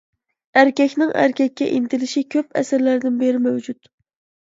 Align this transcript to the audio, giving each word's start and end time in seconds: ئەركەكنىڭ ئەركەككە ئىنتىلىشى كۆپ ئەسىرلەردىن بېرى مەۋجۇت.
ئەركەكنىڭ 0.61 1.11
ئەركەككە 1.19 1.69
ئىنتىلىشى 1.77 2.25
كۆپ 2.37 2.61
ئەسىرلەردىن 2.65 3.25
بېرى 3.25 3.47
مەۋجۇت. 3.49 3.97